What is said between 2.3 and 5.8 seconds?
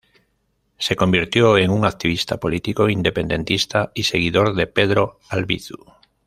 político independentista y seguidor de Pedro Albizu.